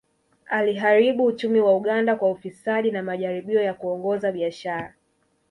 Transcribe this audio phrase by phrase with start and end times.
[0.45, 4.93] Aliharibu uchumi wa Uganda kwa ufisadi na majaribio ya kuongoza biashara